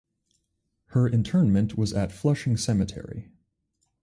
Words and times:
Her 0.85 1.07
interment 1.07 1.77
was 1.77 1.93
at 1.93 2.11
Flushing 2.11 2.57
Cemetery. 2.57 3.29